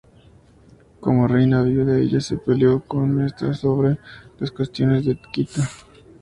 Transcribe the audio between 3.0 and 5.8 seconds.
su nuera sobre las cuestiones de etiqueta.